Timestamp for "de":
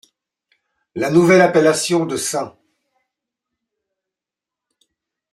2.07-2.17